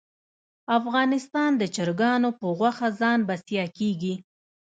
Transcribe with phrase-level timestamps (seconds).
[0.77, 4.13] افغانستان د چرګانو په غوښه ځان بسیا کیږي